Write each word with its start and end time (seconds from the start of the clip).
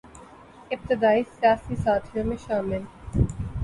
ابتدائی 0.71 1.23
سیاسی 1.31 1.75
ساتھیوں 1.75 2.25
میں 2.25 2.37
شامل 2.47 2.81